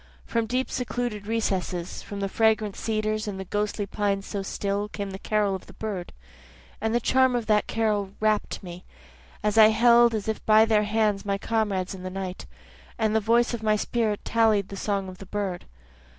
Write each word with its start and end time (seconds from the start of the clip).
From 0.25 0.47
deep 0.47 0.71
secluded 0.71 1.27
recesses, 1.27 2.01
From 2.01 2.21
the 2.21 2.27
fragrant 2.27 2.75
cedars 2.75 3.27
and 3.27 3.39
the 3.39 3.45
ghostly 3.45 3.85
pines 3.85 4.25
so 4.25 4.41
still, 4.41 4.89
Came 4.89 5.11
the 5.11 5.19
carol 5.19 5.53
of 5.53 5.67
the 5.67 5.73
bird. 5.73 6.11
And 6.81 6.95
the 6.95 6.99
charm 6.99 7.35
of 7.35 7.45
the 7.45 7.61
carol 7.67 8.09
rapt 8.19 8.63
me, 8.63 8.83
As 9.43 9.59
I 9.59 9.67
held 9.67 10.15
as 10.15 10.27
if 10.27 10.43
by 10.47 10.65
their 10.65 10.85
hands 10.85 11.23
my 11.23 11.37
comrades 11.37 11.93
in 11.93 12.01
the 12.01 12.09
night, 12.09 12.47
And 12.97 13.15
the 13.15 13.19
voice 13.19 13.53
of 13.53 13.61
my 13.61 13.75
spirit 13.75 14.25
tallied 14.25 14.69
the 14.69 14.75
song 14.75 15.07
of 15.07 15.19
the 15.19 15.27
bird. 15.27 15.65